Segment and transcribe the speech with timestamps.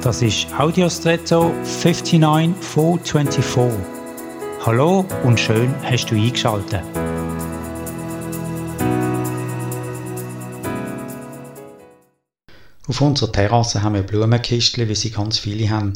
[0.00, 3.80] Das ist Audiostretto 59424.
[4.64, 6.84] Hallo und schön hast du eingeschaltet.
[12.86, 15.94] Auf unserer Terrasse haben wir Blumenkistchen, wie sie ganz viele haben.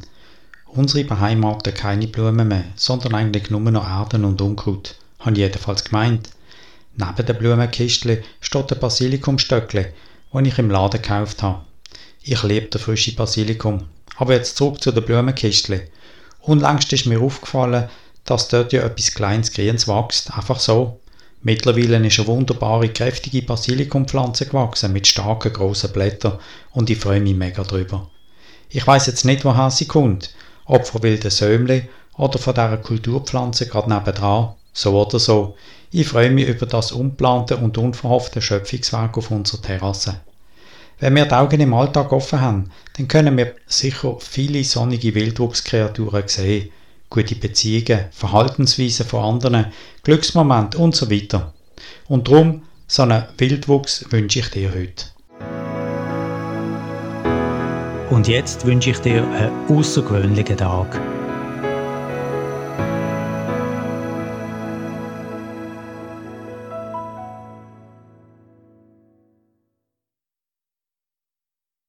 [0.66, 5.84] Unsere beheimaten keine Blumen mehr, sondern eigentlich nur noch Erden und Unkraut, habe ich jedenfalls
[5.84, 6.30] gemeint.
[6.96, 9.92] Neben den Blumenkistchen steht ein Basilikumstöckle,
[10.32, 11.60] das ich im Laden gekauft habe.
[12.24, 13.88] Ich liebe den frischen Basilikum.
[14.16, 15.80] Aber jetzt zurück zu den Blumenkistchen.
[16.40, 17.88] Unlängst ist mir aufgefallen,
[18.24, 21.00] dass dort ja etwas kleines Grünes wächst, einfach so.
[21.42, 26.38] Mittlerweile ist eine wunderbare, kräftige Basilikumpflanze gewachsen mit starken, grossen Blättern
[26.70, 28.08] und ich freue mich mega drüber.
[28.68, 30.32] Ich weiß jetzt nicht, woher sie kommt,
[30.64, 35.56] ob von wilden Säumle oder von dieser Kulturpflanze gerade nebendran, so oder so.
[35.90, 40.20] Ich freue mich über das unplante und unverhoffte Schöpfungswerk auf unserer Terrasse.
[41.02, 46.28] Wenn wir die Augen im Alltag offen haben, dann können wir sicher viele sonnige Wildwuchskreaturen
[46.28, 46.70] sehen,
[47.10, 49.72] gute Beziehungen, Verhaltensweisen von anderen,
[50.04, 51.54] Glücksmomente und so weiter.
[52.06, 55.06] Und darum, so einen Wildwuchs wünsche ich dir heute.
[58.10, 61.00] Und jetzt wünsche ich dir einen außergewöhnlichen Tag.